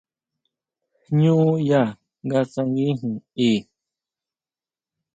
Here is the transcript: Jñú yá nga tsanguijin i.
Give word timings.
Jñú 1.07 1.35
yá 1.69 1.81
nga 2.27 2.39
tsanguijin 2.51 3.13
i. 3.49 3.51